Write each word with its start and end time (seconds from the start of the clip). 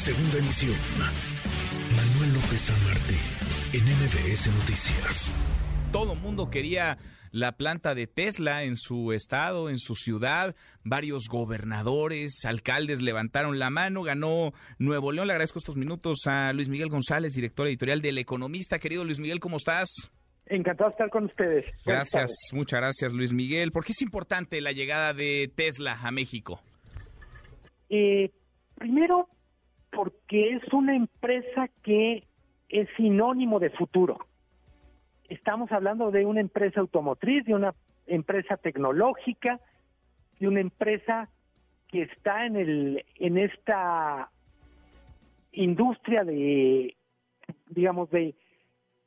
Segunda 0.00 0.38
emisión. 0.38 0.74
Manuel 1.94 2.32
López 2.32 2.72
San 2.72 2.84
Martín, 2.86 3.20
en 3.74 3.84
MBS 3.84 4.46
Noticias. 4.48 5.30
Todo 5.92 6.14
mundo 6.14 6.48
quería 6.48 6.96
la 7.32 7.52
planta 7.58 7.94
de 7.94 8.06
Tesla 8.06 8.62
en 8.62 8.76
su 8.76 9.12
estado, 9.12 9.68
en 9.68 9.76
su 9.76 9.94
ciudad. 9.94 10.56
Varios 10.84 11.28
gobernadores, 11.28 12.46
alcaldes 12.46 13.02
levantaron 13.02 13.58
la 13.58 13.68
mano. 13.68 14.02
Ganó 14.02 14.54
Nuevo 14.78 15.12
León. 15.12 15.26
Le 15.26 15.34
agradezco 15.34 15.58
estos 15.58 15.76
minutos 15.76 16.20
a 16.26 16.54
Luis 16.54 16.70
Miguel 16.70 16.88
González, 16.88 17.34
director 17.34 17.66
editorial 17.66 18.00
del 18.00 18.16
Economista. 18.16 18.78
Querido 18.78 19.04
Luis 19.04 19.20
Miguel, 19.20 19.38
¿cómo 19.38 19.58
estás? 19.58 20.10
Encantado 20.46 20.88
de 20.88 20.92
estar 20.94 21.10
con 21.10 21.26
ustedes. 21.26 21.66
Gracias, 21.84 22.32
muchas 22.54 22.80
gracias 22.80 23.12
Luis 23.12 23.34
Miguel. 23.34 23.70
¿Por 23.70 23.84
qué 23.84 23.92
es 23.92 24.00
importante 24.00 24.62
la 24.62 24.72
llegada 24.72 25.12
de 25.12 25.52
Tesla 25.54 26.00
a 26.02 26.10
México? 26.10 26.62
Eh, 27.90 28.30
primero, 28.76 29.28
porque 29.90 30.54
es 30.54 30.72
una 30.72 30.94
empresa 30.94 31.68
que 31.82 32.24
es 32.68 32.88
sinónimo 32.96 33.58
de 33.58 33.70
futuro. 33.70 34.18
Estamos 35.28 35.70
hablando 35.72 36.10
de 36.10 36.24
una 36.24 36.40
empresa 36.40 36.80
automotriz, 36.80 37.44
de 37.44 37.54
una 37.54 37.74
empresa 38.06 38.56
tecnológica, 38.56 39.60
de 40.38 40.48
una 40.48 40.60
empresa 40.60 41.28
que 41.88 42.02
está 42.02 42.46
en 42.46 42.56
el 42.56 43.04
en 43.16 43.38
esta 43.38 44.30
industria 45.52 46.24
de 46.24 46.96
digamos 47.68 48.10
de 48.10 48.34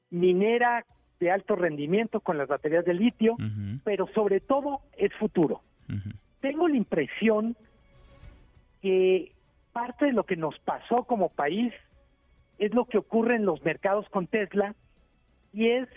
minera 0.09 0.85
de 1.19 1.31
alto 1.31 1.55
rendimiento 1.55 2.19
con 2.19 2.37
las 2.37 2.49
baterías 2.49 2.83
de 2.83 2.93
litio, 2.93 3.37
pero 3.85 4.07
sobre 4.13 4.41
todo 4.41 4.81
es 4.97 5.13
futuro. 5.13 5.61
Tengo 6.41 6.67
la 6.67 6.75
impresión 6.75 7.55
que 8.81 9.31
parte 9.73 10.05
de 10.05 10.13
lo 10.13 10.23
que 10.23 10.37
nos 10.37 10.57
pasó 10.59 11.03
como 11.05 11.29
país 11.29 11.73
es 12.59 12.73
lo 12.73 12.85
que 12.85 12.99
ocurre 12.99 13.35
en 13.35 13.45
los 13.45 13.61
mercados 13.63 14.07
con 14.09 14.27
Tesla 14.27 14.75
y 15.51 15.69
es 15.69 15.89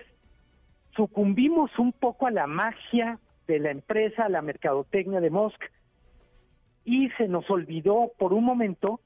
sucumbimos 0.96 1.70
un 1.78 1.92
poco 1.92 2.26
a 2.26 2.30
la 2.30 2.46
magia 2.46 3.20
de 3.46 3.60
la 3.60 3.70
empresa, 3.70 4.24
a 4.24 4.28
la 4.28 4.42
mercadotecnia 4.42 5.20
de 5.20 5.30
Musk 5.30 5.62
y 6.84 7.10
se 7.10 7.28
nos 7.28 7.48
olvidó 7.50 8.12
por 8.18 8.32
un 8.32 8.44
momento 8.44 9.00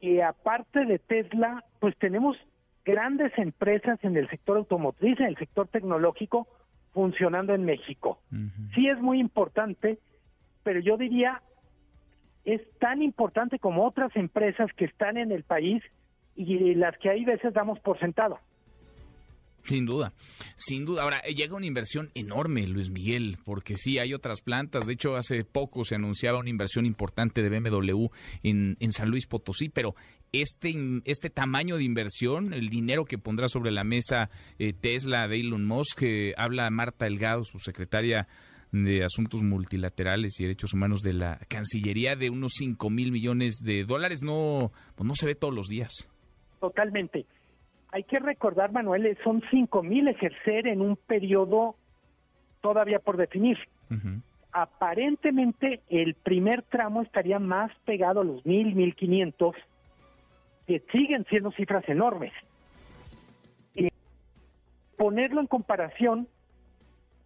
que 0.00 0.22
aparte 0.22 0.84
de 0.84 0.98
Tesla, 0.98 1.64
pues 1.80 1.96
tenemos 1.96 2.36
grandes 2.84 3.32
empresas 3.38 3.98
en 4.02 4.16
el 4.16 4.28
sector 4.28 4.56
automotriz, 4.56 5.18
en 5.20 5.26
el 5.26 5.36
sector 5.36 5.68
tecnológico, 5.68 6.48
funcionando 6.92 7.54
en 7.54 7.64
México. 7.64 8.20
Sí 8.74 8.88
es 8.88 9.00
muy 9.00 9.20
importante, 9.20 9.98
pero 10.64 10.80
yo 10.80 10.96
diría 10.96 11.40
es 12.44 12.60
tan 12.78 13.02
importante 13.02 13.58
como 13.58 13.86
otras 13.86 14.14
empresas 14.16 14.70
que 14.76 14.84
están 14.84 15.16
en 15.16 15.32
el 15.32 15.44
país 15.44 15.82
y 16.34 16.74
las 16.74 16.96
que 16.98 17.10
hay 17.10 17.24
veces 17.24 17.52
damos 17.52 17.78
por 17.80 17.98
sentado. 17.98 18.38
Sin 19.64 19.86
duda, 19.86 20.12
sin 20.56 20.84
duda. 20.84 21.04
Ahora, 21.04 21.20
eh, 21.20 21.34
llega 21.34 21.54
una 21.54 21.66
inversión 21.66 22.10
enorme, 22.14 22.66
Luis 22.66 22.90
Miguel, 22.90 23.38
porque 23.44 23.76
sí, 23.76 23.98
hay 23.98 24.12
otras 24.12 24.40
plantas. 24.40 24.86
De 24.86 24.94
hecho, 24.94 25.14
hace 25.14 25.44
poco 25.44 25.84
se 25.84 25.94
anunciaba 25.94 26.40
una 26.40 26.50
inversión 26.50 26.84
importante 26.84 27.42
de 27.42 27.60
BMW 27.60 28.06
en, 28.42 28.76
San 28.90 29.10
Luis 29.10 29.26
Potosí, 29.26 29.68
pero 29.68 29.94
este, 30.32 30.74
este 31.04 31.30
tamaño 31.30 31.76
de 31.76 31.84
inversión, 31.84 32.52
el 32.54 32.70
dinero 32.70 33.04
que 33.04 33.18
pondrá 33.18 33.48
sobre 33.48 33.70
la 33.70 33.84
mesa 33.84 34.30
eh, 34.58 34.72
Tesla 34.72 35.28
de 35.28 35.38
Elon 35.38 35.64
Musk, 35.64 36.02
eh, 36.02 36.34
habla 36.36 36.68
Marta 36.70 37.06
Elgado, 37.06 37.44
su 37.44 37.60
secretaria 37.60 38.26
de 38.72 39.04
Asuntos 39.04 39.42
Multilaterales 39.42 40.40
y 40.40 40.44
Derechos 40.44 40.72
Humanos 40.72 41.02
de 41.02 41.12
la 41.12 41.38
Cancillería, 41.48 42.16
de 42.16 42.30
unos 42.30 42.52
5 42.56 42.90
mil 42.90 43.12
millones 43.12 43.62
de 43.62 43.84
dólares. 43.84 44.22
No, 44.22 44.72
pues 44.96 45.06
no 45.06 45.14
se 45.14 45.26
ve 45.26 45.34
todos 45.34 45.54
los 45.54 45.68
días. 45.68 46.08
Totalmente. 46.58 47.26
Hay 47.92 48.04
que 48.04 48.18
recordar, 48.18 48.72
Manuel, 48.72 49.16
son 49.22 49.42
5 49.50 49.82
mil 49.82 50.08
ejercer 50.08 50.66
en 50.66 50.80
un 50.80 50.96
periodo 50.96 51.76
todavía 52.62 52.98
por 52.98 53.18
definir. 53.18 53.58
Aparentemente 54.52 55.82
el 55.90 56.14
primer 56.14 56.62
tramo 56.62 57.02
estaría 57.02 57.38
más 57.38 57.70
pegado 57.84 58.20
a 58.20 58.24
los 58.24 58.44
mil, 58.46 58.74
mil 58.74 58.94
quinientos, 58.94 59.54
que 60.66 60.82
siguen 60.92 61.26
siendo 61.28 61.50
cifras 61.52 61.86
enormes. 61.88 62.32
Y 63.74 63.88
ponerlo 64.96 65.42
en 65.42 65.46
comparación, 65.46 66.28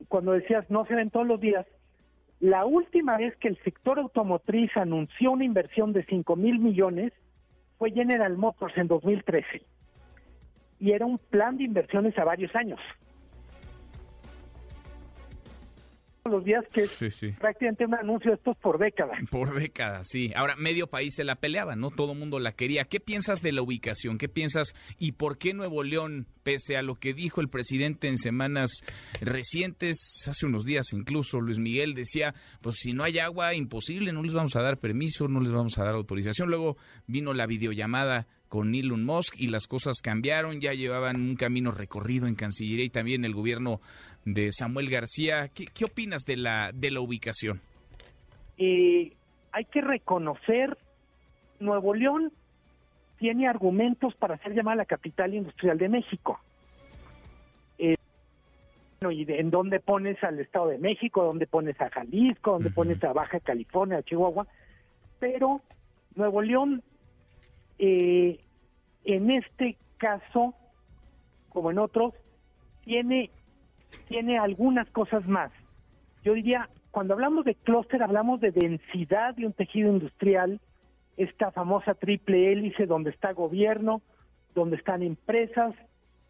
cuando 0.09 0.33
decías 0.33 0.69
no 0.71 0.85
se 0.87 0.95
ven 0.95 1.11
todos 1.11 1.27
los 1.27 1.41
días, 1.41 1.67
la 2.41 2.67
última 2.67 3.17
vez 3.17 3.35
que 3.37 3.49
el 3.49 3.59
sector 3.63 3.99
automotriz 3.99 4.71
anunció 4.77 5.33
una 5.33 5.45
inversión 5.45 5.93
de 5.93 6.05
5 6.05 6.37
mil 6.37 6.59
millones 6.59 7.13
fue 7.79 7.91
General 7.93 8.37
Motors 8.37 8.77
en 8.77 8.89
2013 8.89 9.63
y 10.79 10.93
era 10.93 11.07
un 11.07 11.19
plan 11.19 11.57
de 11.57 11.65
inversiones 11.65 12.19
a 12.19 12.25
varios 12.25 12.55
años. 12.55 12.81
Los 16.31 16.45
días 16.45 16.65
que 16.73 16.83
es 16.83 16.91
prácticamente 17.39 17.85
un 17.87 17.95
anuncio 17.95 18.31
de 18.31 18.37
estos 18.37 18.57
por 18.59 18.79
décadas. 18.79 19.19
Por 19.31 19.59
décadas, 19.59 20.09
sí. 20.09 20.33
Ahora, 20.35 20.57
medio 20.57 20.87
país 20.87 21.15
se 21.15 21.25
la 21.25 21.37
peleaba, 21.37 21.77
¿no? 21.77 21.91
Todo 21.91 22.13
el 22.13 22.19
mundo 22.19 22.39
la 22.39 22.53
quería. 22.53 22.85
¿Qué 22.85 23.01
piensas 23.01 23.43
de 23.43 23.53
la 23.53 23.63
ubicación? 23.63 24.19
¿Qué 24.19 24.29
piensas 24.29 24.75
y 24.99 25.13
por 25.13 25.39
qué 25.39 25.53
Nuevo 25.53 25.83
León, 25.83 26.27
pese 26.43 26.77
a 26.77 26.83
lo 26.83 26.95
que 26.95 27.13
dijo 27.13 27.41
el 27.41 27.49
presidente 27.49 28.09
en 28.09 28.19
semanas 28.19 28.71
recientes, 29.21 30.25
hace 30.29 30.47
unos 30.47 30.65
días 30.65 30.93
incluso, 30.93 31.41
Luis 31.41 31.59
Miguel 31.59 31.95
decía, 31.95 32.35
pues 32.61 32.77
si 32.77 32.93
no 32.93 33.05
hay 33.05 33.19
agua, 33.19 33.55
imposible, 33.55 34.13
no 34.13 34.23
les 34.23 34.35
vamos 34.35 34.57
a 34.57 34.63
dar 34.63 34.79
permiso, 34.79 35.29
no 35.29 35.41
les 35.41 35.53
vamos 35.53 35.79
a 35.79 35.85
dar 35.85 35.95
autorización. 35.95 36.49
Luego 36.49 36.77
vino 37.07 37.35
la 37.35 37.47
videollamada 37.47 38.27
con 38.49 38.75
Elon 38.75 39.05
Musk 39.05 39.35
y 39.39 39.49
las 39.49 39.67
cosas 39.67 40.01
cambiaron, 40.03 40.61
ya 40.61 40.73
llevaban 40.73 41.17
un 41.17 41.37
camino 41.37 41.71
recorrido 41.71 42.27
en 42.27 42.35
Cancillería 42.35 42.85
y 42.85 42.91
también 42.91 43.25
el 43.25 43.35
gobierno 43.35 43.81
de 44.25 44.53
Samuel 44.53 44.91
García. 44.91 45.49
¿Qué, 45.49 45.85
opinas 45.85 46.23
de 46.25 46.37
la, 46.37 46.71
de 46.73 46.91
la 46.91 47.01
ubicación? 47.01 47.61
Eh, 48.59 49.13
hay 49.53 49.65
que 49.67 49.81
reconocer, 49.81 50.77
Nuevo 51.61 51.95
León 51.95 52.33
tiene 53.19 53.49
argumentos 53.49 54.15
para 54.15 54.37
ser 54.39 54.55
llamada 54.55 54.77
la 54.77 54.85
capital 54.85 55.35
industrial 55.35 55.79
de 55.79 55.89
México. 55.89 56.39
Eh, 57.79 57.97
¿Y 59.11 59.31
en 59.33 59.51
dónde 59.51 59.81
pones 59.81 60.23
al 60.23 60.39
Estado 60.41 60.69
de 60.69 60.79
México? 60.79 61.25
¿Dónde 61.25 61.47
pones 61.47 61.81
a 61.81 61.91
Jalisco? 61.91 62.53
¿Dónde 62.53 62.71
pones 62.71 63.03
a 63.05 63.13
Baja 63.13 63.41
California, 63.41 63.99
a 63.99 64.03
Chihuahua? 64.03 64.47
Pero 65.19 65.63
Nuevo 66.15 66.43
León 66.43 66.83
eh, 67.79 68.41
en 69.05 69.31
este 69.31 69.77
caso, 69.99 70.55
como 71.49 71.71
en 71.71 71.79
otros, 71.79 72.15
tiene, 72.85 73.31
tiene 74.09 74.39
algunas 74.39 74.89
cosas 74.91 75.27
más. 75.27 75.51
Yo 76.25 76.35
diría, 76.35 76.69
cuando 76.91 77.15
hablamos 77.15 77.45
de 77.45 77.55
clúster, 77.55 78.03
hablamos 78.03 78.41
de 78.41 78.51
densidad 78.51 79.35
de 79.35 79.47
un 79.47 79.53
tejido 79.53 79.93
industrial, 79.93 80.61
esta 81.17 81.51
famosa 81.51 81.95
triple 81.95 82.53
hélice 82.53 82.87
donde 82.87 83.11
está 83.11 83.33
gobierno, 83.33 84.03
donde 84.55 84.77
están 84.77 85.03
empresas 85.03 85.75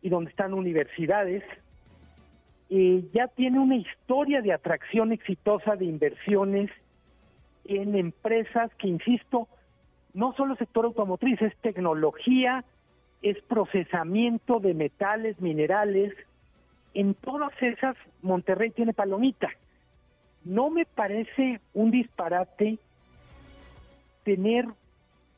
y 0.02 0.08
donde 0.08 0.30
están 0.30 0.52
universidades. 0.54 1.42
ya 2.68 3.28
tiene 3.28 3.58
una 3.58 3.76
historia 3.76 4.42
de 4.42 4.52
atracción 4.52 5.12
exitosa 5.12 5.76
de 5.76 5.84
inversiones 5.84 6.70
en 7.64 7.94
empresas 7.94 8.72
que, 8.74 8.88
insisto, 8.88 9.48
no 10.16 10.32
solo 10.32 10.56
sector 10.56 10.86
automotriz, 10.86 11.40
es 11.42 11.54
tecnología, 11.58 12.64
es 13.20 13.38
procesamiento 13.42 14.60
de 14.60 14.72
metales, 14.72 15.38
minerales. 15.42 16.14
En 16.94 17.12
todas 17.14 17.52
esas, 17.60 17.96
Monterrey 18.22 18.70
tiene 18.70 18.94
palomita. 18.94 19.50
No 20.42 20.70
me 20.70 20.86
parece 20.86 21.60
un 21.74 21.90
disparate 21.90 22.78
tener, 24.24 24.64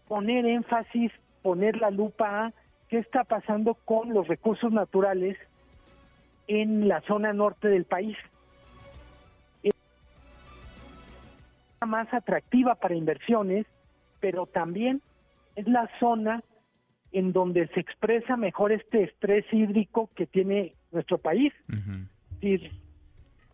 poner 0.07 0.47
énfasis, 0.47 1.11
poner 1.43 1.81
la 1.81 1.91
lupa 1.91 2.47
a 2.47 2.53
qué 2.89 2.99
está 2.99 3.25
pasando 3.25 3.75
con 3.75 4.15
los 4.15 4.29
recursos 4.29 4.71
naturales 4.73 5.37
en 6.47 6.87
la 6.87 7.01
zona 7.01 7.33
norte 7.33 7.67
del 7.67 7.85
país. 7.85 8.17
Es 9.65 9.75
más 11.85 12.15
atractiva 12.15 12.77
para 12.77 12.95
inversiones 12.95 13.67
pero 14.21 14.47
también 14.47 15.03
es 15.57 15.67
la 15.67 15.91
zona 16.01 16.43
en 17.13 17.33
donde 17.33 17.69
se 17.69 17.81
expresa 17.81 18.37
mejor 18.37 18.73
este 18.73 19.05
estrés 19.05 19.45
hídrico 19.53 20.11
que 20.15 20.27
tiene 20.27 20.75
nuestro 20.93 21.19
país. 21.19 21.53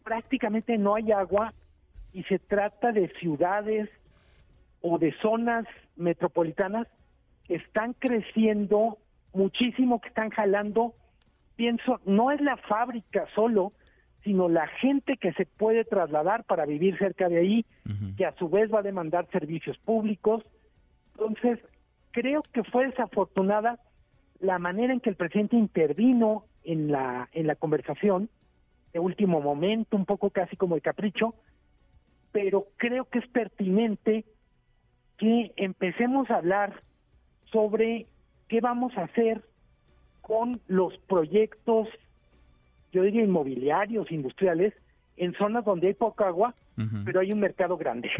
prácticamente 0.05 0.77
no 0.79 0.95
hay 0.95 1.13
agua 1.13 1.53
y 2.13 2.23
se 2.25 2.39
trata 2.39 2.93
de 2.93 3.09
ciudades 3.21 3.89
o 4.83 4.99
de 4.99 5.13
zonas 5.21 5.67
metropolitanas 5.97 6.87
que 7.45 7.57
están 7.57 7.95
creciendo 7.95 8.99
muchísimo, 9.33 10.01
que 10.01 10.09
están 10.09 10.31
jalando, 10.31 10.95
pienso, 11.57 12.01
no 12.05 12.31
es 12.31 12.41
la 12.41 12.57
fábrica 12.57 13.27
solo, 13.35 13.73
sino 14.23 14.49
la 14.49 14.67
gente 14.67 15.15
que 15.15 15.33
se 15.33 15.45
puede 15.45 15.85
trasladar 15.85 16.45
para 16.45 16.65
vivir 16.65 16.97
cerca 16.99 17.29
de 17.29 17.39
ahí, 17.39 17.67
que 18.17 18.25
a 18.25 18.35
su 18.37 18.49
vez 18.49 18.73
va 18.73 18.79
a 18.79 18.83
demandar 18.83 19.27
servicios 19.31 19.77
públicos. 19.79 20.43
Entonces, 21.15 21.59
creo 22.11 22.43
que 22.53 22.65
fue 22.65 22.87
desafortunada 22.87 23.79
la 24.41 24.59
manera 24.59 24.93
en 24.93 25.01
que 25.01 25.11
el 25.11 25.17
presidente 25.17 25.57
intervino 25.57 26.45
en 26.65 26.91
la, 26.91 27.29
en 27.33 27.47
la 27.47 27.57
conversación, 27.57 28.29
de 28.93 29.01
último 29.01 29.41
momento, 29.41 29.97
un 29.97 30.05
poco 30.05 30.31
casi 30.31 30.57
como 30.57 30.77
de 30.77 30.81
capricho, 30.81 31.35
pero 32.33 32.67
creo 32.77 33.05
que 33.07 33.19
es 33.21 33.29
pertinente 33.29 34.25
que 35.19 35.53
empecemos 35.57 36.31
a 36.31 36.37
hablar 36.37 36.83
sobre 37.53 38.07
qué 38.49 38.61
vamos 38.61 38.97
a 38.97 39.03
hacer 39.03 39.43
con 40.21 40.61
los 40.69 40.97
proyectos, 41.07 41.89
yo 42.93 43.03
diría 43.03 43.23
inmobiliarios, 43.23 44.11
industriales, 44.11 44.75
en 45.17 45.35
zonas 45.35 45.65
donde 45.65 45.89
hay 45.89 45.95
poca 45.95 46.27
agua, 46.27 46.55
pero 47.05 47.21
hay 47.21 47.31
un 47.33 47.41
mercado 47.41 47.77
grande. 47.77 48.11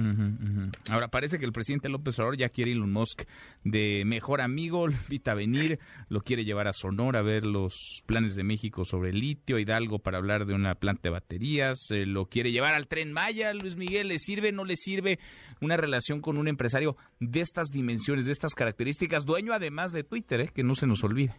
Ahora, 0.91 1.09
parece 1.09 1.39
que 1.39 1.45
el 1.45 1.53
presidente 1.53 1.89
López 1.89 2.19
Obrador 2.19 2.37
ya 2.37 2.49
quiere 2.49 2.73
Elon 2.73 2.93
Musk 2.93 3.23
de 3.65 4.05
mejor 4.07 4.41
amigo, 4.41 4.87
lo 4.87 4.95
invita 4.95 5.33
a 5.33 5.35
venir, 5.35 5.79
lo 6.09 6.21
quiere 6.21 6.45
llevar 6.45 6.69
a 6.69 6.73
Sonora 6.73 7.21
a 7.21 7.23
ver 7.23 7.45
los 7.45 8.03
planes 8.07 8.37
de 8.37 8.45
México 8.45 8.85
sobre 8.85 9.11
el 9.11 9.21
litio, 9.21 9.59
Hidalgo 9.59 9.99
para 9.99 10.19
hablar 10.19 10.47
de 10.47 10.55
una 10.55 10.75
planta 10.77 11.03
de 11.05 11.11
baterías, 11.11 11.91
eh, 11.91 12.07
lo 12.07 12.27
quiere 12.27 12.53
llevar 12.53 12.75
al 12.75 12.87
tren 12.87 13.13
Maya, 13.13 13.53
Luis 13.55 13.77
Miguel, 13.77 14.09
¿le 14.09 14.19
sirve, 14.19 14.53
no 14.53 14.65
le 14.65 14.77
sirve 14.77 15.19
una 15.61 15.77
relación 15.77 16.21
con 16.21 16.39
un 16.39 16.49
empresario 16.49 16.97
de 17.21 17.41
estas 17.41 17.71
dimensiones, 17.71 18.27
de 18.27 18.33
estas 18.33 18.55
características, 18.55 19.25
dueño 19.25 19.53
además 19.53 19.93
de 19.93 20.05
Twitter, 20.05 20.41
eh, 20.41 20.51
que 20.55 20.63
no 20.63 20.75
se 20.75 20.87
nos 20.87 21.03
olvide? 21.05 21.35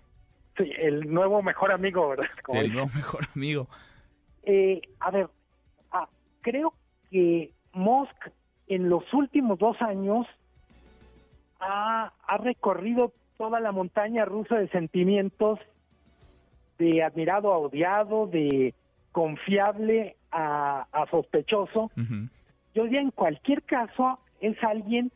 Sí, 0.58 0.72
el 0.78 1.12
nuevo 1.12 1.42
mejor 1.42 1.72
amigo, 1.72 2.10
¿verdad? 2.10 2.28
el 2.54 2.72
nuevo 2.72 2.90
mejor 2.96 3.28
amigo. 3.36 3.68
Eh, 4.44 4.82
a 5.00 5.12
ver, 5.12 5.28
ah, 5.92 6.08
creo 6.42 6.74
que 7.10 7.52
Musk 7.74 8.30
en 8.68 8.90
los 8.90 9.04
últimos 9.14 9.60
dos 9.60 9.82
años 9.82 10.26
ha, 11.60 12.12
recorrido 12.40 13.14
toda 13.38 13.60
la 13.60 13.72
montaña 13.72 14.26
rusa 14.26 14.56
de 14.58 14.68
sentimientos 14.70 15.60
de 16.78 17.04
admirado 17.04 17.54
a 17.54 17.58
odiado, 17.58 18.28
de 18.28 18.74
confiable 19.12 20.16
a, 20.32 21.06
sospechoso. 21.10 21.92
Yo 22.74 22.84
diría 22.84 23.00
en 23.00 23.12
cualquier 23.12 23.64
caso 23.64 24.20
es 24.42 24.62
alguien 24.64 25.12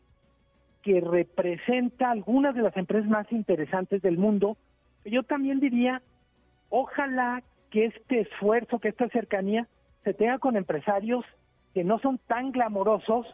que 0.81 1.01
representa 1.01 2.09
algunas 2.09 2.55
de 2.55 2.61
las 2.61 2.75
empresas 2.77 3.09
más 3.09 3.29
interesantes 3.31 4.01
del 4.01 4.17
mundo. 4.17 4.55
Yo 5.03 5.23
también 5.23 5.59
diría, 5.59 6.01
ojalá 6.69 7.43
que 7.69 7.85
este 7.85 8.21
esfuerzo, 8.21 8.79
que 8.79 8.89
esta 8.89 9.09
cercanía 9.09 9.67
se 10.03 10.13
tenga 10.13 10.39
con 10.39 10.55
empresarios 10.55 11.25
que 11.73 11.83
no 11.83 11.99
son 11.99 12.19
tan 12.27 12.51
glamorosos, 12.51 13.27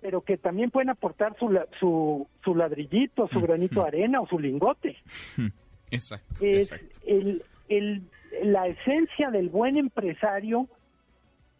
pero 0.00 0.20
que 0.20 0.36
también 0.36 0.70
pueden 0.70 0.90
aportar 0.90 1.36
su, 1.38 1.58
su, 1.80 2.28
su 2.44 2.54
ladrillito, 2.54 3.28
su 3.28 3.40
granito 3.40 3.82
de 3.82 3.88
arena 3.88 4.20
o 4.20 4.26
su 4.26 4.38
lingote. 4.38 4.96
Exacto. 5.90 6.34
Es 6.40 6.72
El, 7.06 7.44
el, 7.68 8.02
la 8.42 8.66
esencia 8.66 9.30
del 9.30 9.48
buen 9.48 9.76
empresario 9.76 10.68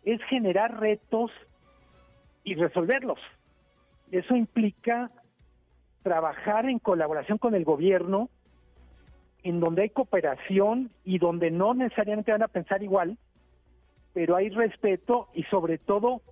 es 0.05 0.21
generar 0.25 0.81
retos 0.81 1.31
y 2.43 2.55
resolverlos. 2.55 3.19
Eso 4.11 4.37
implica 4.37 5.11
trabajar 6.03 6.69
en 6.69 6.79
colaboración 6.79 7.39
con 7.39 7.55
el 7.55 7.65
gobierno, 7.65 8.29
en 9.43 9.61
donde 9.61 9.83
hay 9.83 9.91
cooperación 9.91 10.91
y 11.05 11.19
donde 11.19 11.51
no 11.51 11.75
necesariamente 11.75 12.33
van 12.33 12.43
a 12.43 12.49
pensar 12.49 12.83
igual, 12.83 13.17
pero 14.15 14.37
hay 14.37 14.49
respeto 14.49 15.29
y 15.35 15.43
sobre 15.45 15.77
todo 15.77 16.23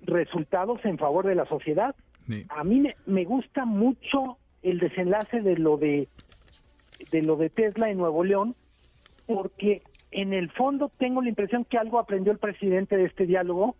resultados 0.00 0.82
en 0.84 0.96
favor 0.96 1.26
de 1.26 1.34
la 1.34 1.44
sociedad. 1.46 1.94
A 2.48 2.64
mí 2.64 2.82
me, 3.04 3.24
gusta 3.24 3.66
mucho 3.66 4.38
el 4.62 4.78
desenlace 4.78 5.42
de 5.42 5.58
lo 5.58 5.76
de 5.76 6.08
de 7.10 7.20
lo 7.20 7.34
de 7.34 7.50
Tesla 7.50 7.90
en 7.90 7.98
Nuevo 7.98 8.22
León, 8.22 8.54
porque 9.26 9.82
en 10.12 10.32
el 10.32 10.50
fondo 10.52 10.90
tengo 10.98 11.20
la 11.20 11.28
impresión 11.28 11.64
que 11.64 11.76
algo 11.76 11.98
aprendió 11.98 12.30
el 12.32 12.38
presidente 12.38 12.96
de 12.96 13.06
este 13.06 13.26
diálogo 13.26 13.74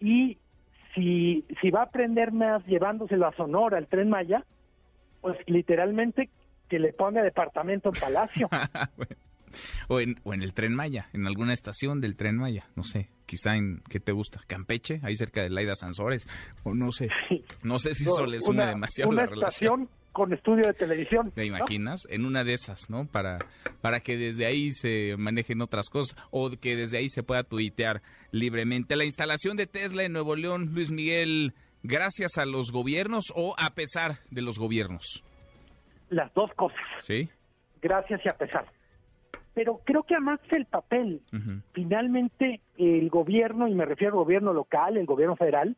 y 0.00 0.38
si, 0.94 1.44
si 1.60 1.70
va 1.70 1.80
a 1.80 1.84
aprender 1.84 2.32
más 2.32 2.66
llevándoselo 2.66 3.28
a 3.28 3.36
Sonora, 3.36 3.78
al 3.78 3.86
Tren 3.86 4.10
Maya, 4.10 4.44
pues 5.20 5.38
literalmente 5.46 6.28
que 6.68 6.80
le 6.80 6.92
pone 6.92 7.22
departamento 7.22 7.90
en 7.90 8.00
Palacio. 8.00 8.48
O 9.88 10.00
en, 10.00 10.20
o 10.24 10.34
en 10.34 10.42
el 10.42 10.54
Tren 10.54 10.74
Maya, 10.74 11.08
en 11.12 11.26
alguna 11.26 11.52
estación 11.52 12.00
del 12.00 12.16
Tren 12.16 12.36
Maya, 12.36 12.68
no 12.76 12.84
sé, 12.84 13.08
quizá 13.26 13.56
en, 13.56 13.82
¿qué 13.88 14.00
te 14.00 14.12
gusta? 14.12 14.40
Campeche, 14.46 15.00
ahí 15.02 15.16
cerca 15.16 15.42
de 15.42 15.50
Laida 15.50 15.74
Sansores, 15.74 16.26
o 16.64 16.74
no 16.74 16.92
sé, 16.92 17.08
no 17.62 17.78
sé 17.78 17.94
si 17.94 18.04
eso 18.04 18.26
le 18.26 18.40
sume 18.40 18.66
demasiado 18.66 19.10
una 19.10 19.22
la 19.22 19.26
relación. 19.28 19.82
estación 19.82 20.02
con 20.12 20.32
estudio 20.32 20.66
de 20.66 20.74
televisión. 20.74 21.30
¿Te 21.32 21.46
imaginas? 21.46 22.06
En 22.10 22.26
una 22.26 22.44
de 22.44 22.52
esas, 22.52 22.90
¿no? 22.90 23.06
Para, 23.06 23.38
para 23.80 24.00
que 24.00 24.16
desde 24.16 24.46
ahí 24.46 24.70
se 24.72 25.16
manejen 25.16 25.62
otras 25.62 25.88
cosas 25.88 26.18
o 26.30 26.50
que 26.50 26.76
desde 26.76 26.98
ahí 26.98 27.08
se 27.08 27.22
pueda 27.22 27.42
tuitear 27.42 28.02
libremente. 28.30 28.94
La 28.96 29.04
instalación 29.04 29.56
de 29.56 29.66
Tesla 29.66 30.04
en 30.04 30.12
Nuevo 30.12 30.36
León, 30.36 30.70
Luis 30.74 30.90
Miguel, 30.90 31.54
gracias 31.82 32.36
a 32.36 32.44
los 32.44 32.70
gobiernos 32.70 33.32
o 33.34 33.54
a 33.58 33.70
pesar 33.74 34.18
de 34.30 34.42
los 34.42 34.58
gobiernos. 34.58 35.24
Las 36.10 36.32
dos 36.34 36.50
cosas. 36.54 36.78
Sí. 37.00 37.30
Gracias 37.80 38.20
y 38.24 38.28
a 38.28 38.36
pesar 38.36 38.66
pero 39.54 39.80
creo 39.84 40.02
que 40.04 40.14
además 40.14 40.40
el 40.50 40.66
papel. 40.66 41.20
Finalmente, 41.72 42.60
el 42.78 43.08
gobierno, 43.10 43.68
y 43.68 43.74
me 43.74 43.84
refiero 43.84 44.14
al 44.14 44.24
gobierno 44.24 44.52
local, 44.52 44.96
el 44.96 45.06
gobierno 45.06 45.36
federal, 45.36 45.76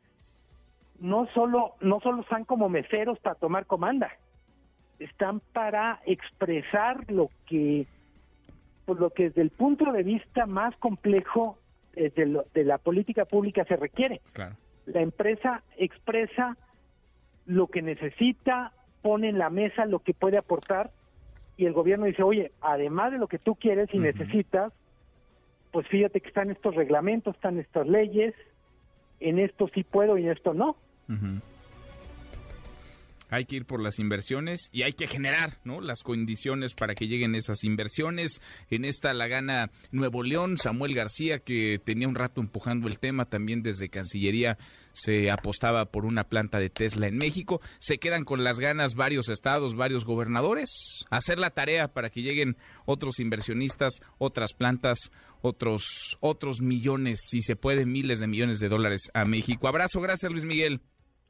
no 1.00 1.26
solo, 1.34 1.74
no 1.80 2.00
solo 2.00 2.22
están 2.22 2.44
como 2.44 2.68
meseros 2.68 3.18
para 3.18 3.34
tomar 3.34 3.66
comanda, 3.66 4.12
están 4.98 5.40
para 5.40 6.00
expresar 6.06 7.10
lo 7.10 7.30
que, 7.46 7.86
pues 8.84 9.00
lo 9.00 9.10
que 9.10 9.24
desde 9.24 9.42
el 9.42 9.50
punto 9.50 9.90
de 9.92 10.04
vista 10.04 10.46
más 10.46 10.76
complejo 10.76 11.58
eh, 11.94 12.10
de, 12.14 12.42
de 12.54 12.64
la 12.64 12.78
política 12.78 13.24
pública 13.24 13.64
se 13.64 13.76
requiere. 13.76 14.20
La 14.86 15.00
empresa 15.00 15.62
expresa 15.76 16.56
lo 17.46 17.66
que 17.66 17.82
necesita, 17.82 18.72
pone 19.02 19.28
en 19.28 19.38
la 19.38 19.50
mesa 19.50 19.84
lo 19.84 19.98
que 19.98 20.14
puede 20.14 20.38
aportar 20.38 20.90
y 21.56 21.66
el 21.66 21.72
gobierno 21.72 22.06
dice, 22.06 22.22
oye, 22.22 22.52
además 22.60 23.12
de 23.12 23.18
lo 23.18 23.28
que 23.28 23.38
tú 23.38 23.54
quieres 23.54 23.88
y 23.92 23.98
necesitas, 23.98 24.72
pues 25.70 25.86
fíjate 25.88 26.20
que 26.20 26.28
están 26.28 26.50
estos 26.50 26.74
reglamentos, 26.74 27.34
están 27.34 27.58
estas 27.58 27.86
leyes, 27.86 28.34
en 29.20 29.38
esto 29.38 29.68
sí 29.74 29.84
puedo 29.84 30.18
y 30.18 30.24
en 30.24 30.30
esto 30.30 30.54
no 30.54 30.76
hay 33.34 33.44
que 33.44 33.56
ir 33.56 33.66
por 33.66 33.82
las 33.82 33.98
inversiones 33.98 34.68
y 34.72 34.82
hay 34.82 34.92
que 34.92 35.06
generar 35.06 35.58
¿no? 35.64 35.80
las 35.80 36.02
condiciones 36.02 36.74
para 36.74 36.94
que 36.94 37.08
lleguen 37.08 37.34
esas 37.34 37.64
inversiones. 37.64 38.40
En 38.70 38.84
esta 38.84 39.12
la 39.12 39.26
gana 39.26 39.70
Nuevo 39.90 40.22
León, 40.22 40.56
Samuel 40.56 40.94
García, 40.94 41.40
que 41.40 41.80
tenía 41.84 42.08
un 42.08 42.14
rato 42.14 42.40
empujando 42.40 42.88
el 42.88 42.98
tema, 42.98 43.26
también 43.26 43.62
desde 43.62 43.88
Cancillería 43.88 44.56
se 44.92 45.30
apostaba 45.30 45.86
por 45.86 46.04
una 46.04 46.24
planta 46.24 46.58
de 46.58 46.70
Tesla 46.70 47.08
en 47.08 47.18
México. 47.18 47.60
Se 47.78 47.98
quedan 47.98 48.24
con 48.24 48.44
las 48.44 48.60
ganas 48.60 48.94
varios 48.94 49.28
estados, 49.28 49.74
varios 49.74 50.04
gobernadores, 50.04 51.04
hacer 51.10 51.38
la 51.38 51.50
tarea 51.50 51.88
para 51.88 52.10
que 52.10 52.22
lleguen 52.22 52.56
otros 52.86 53.18
inversionistas, 53.18 54.00
otras 54.18 54.54
plantas, 54.54 55.10
otros, 55.42 56.16
otros 56.20 56.62
millones, 56.62 57.20
si 57.28 57.40
se 57.40 57.56
puede, 57.56 57.84
miles 57.84 58.20
de 58.20 58.28
millones 58.28 58.60
de 58.60 58.68
dólares 58.68 59.10
a 59.12 59.24
México. 59.24 59.66
Abrazo, 59.66 60.00
gracias 60.00 60.30
Luis 60.30 60.44
Miguel. 60.44 60.80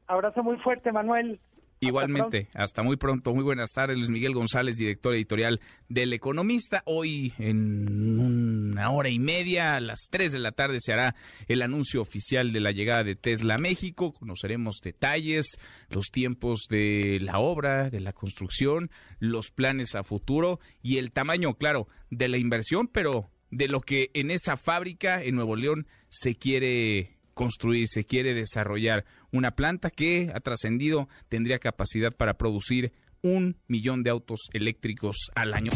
Abrazo 0.07 0.43
muy 0.43 0.57
fuerte, 0.57 0.91
Manuel. 0.91 1.39
Igualmente, 1.87 2.47
hasta, 2.53 2.83
muy 2.83 2.97
pronto. 2.97 3.33
Muy 3.33 3.43
buenas 3.43 3.71
tardes, 3.71 3.97
Luis 3.97 4.09
Miguel 4.09 4.33
González, 4.33 4.77
director 4.77 5.13
editorial 5.13 5.59
del 5.89 6.13
Economista. 6.13 6.83
Hoy 6.85 7.33
en 7.37 8.19
una 8.19 8.91
hora 8.91 9.09
y 9.09 9.19
media, 9.19 9.75
a 9.75 9.79
las 9.79 10.07
3 10.09 10.31
de 10.31 10.39
la 10.39 10.51
tarde, 10.51 10.79
se 10.79 10.93
hará 10.93 11.15
el 11.47 11.61
anuncio 11.61 12.01
oficial 12.01 12.51
de 12.51 12.59
la 12.59 12.71
llegada 12.71 13.03
de 13.03 13.15
Tesla 13.15 13.55
a 13.55 13.59
México. 13.59 14.13
Conoceremos 14.13 14.79
detalles, 14.83 15.57
los 15.89 16.07
tiempos 16.11 16.67
de 16.69 17.19
la 17.21 17.39
obra, 17.39 17.89
de 17.89 17.99
la 17.99 18.13
construcción, 18.13 18.91
los 19.19 19.51
planes 19.51 19.95
a 19.95 20.03
futuro 20.03 20.59
y 20.81 20.97
el 20.97 21.11
tamaño, 21.11 21.55
claro, 21.55 21.87
de 22.09 22.27
la 22.27 22.37
inversión, 22.37 22.87
pero 22.87 23.29
de 23.51 23.67
lo 23.67 23.81
que 23.81 24.11
en 24.13 24.31
esa 24.31 24.57
fábrica 24.57 25.23
en 25.23 25.35
Nuevo 25.35 25.55
León 25.55 25.87
se 26.09 26.35
quiere 26.35 27.14
construir, 27.35 27.87
se 27.87 28.05
quiere 28.05 28.33
desarrollar 28.33 29.05
una 29.31 29.51
planta 29.51 29.91
que 29.91 30.31
ha 30.33 30.39
trascendido, 30.39 31.07
tendría 31.29 31.59
capacidad 31.59 32.11
para 32.11 32.33
producir 32.33 32.93
un 33.21 33.57
millón 33.67 34.01
de 34.01 34.09
autos 34.09 34.49
eléctricos 34.53 35.29
al 35.35 35.53
año. 35.53 35.71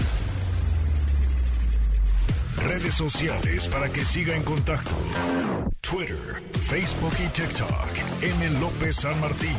Redes 2.57 2.93
sociales 2.93 3.67
para 3.67 3.89
que 3.91 4.03
siga 4.03 4.35
en 4.35 4.43
contacto: 4.43 4.91
Twitter, 5.81 6.17
Facebook 6.51 7.13
y 7.23 7.27
TikTok. 7.29 8.23
M. 8.23 8.59
López 8.59 8.95
San 8.95 9.19
Martín. 9.21 9.55